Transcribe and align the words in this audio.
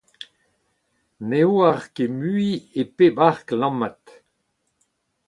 Ne 1.29 1.39
oar 1.57 1.79
ket 1.93 2.11
mui 2.19 2.51
e 2.81 2.83
pe 2.95 3.05
bark 3.17 3.47
lammat! 3.59 4.03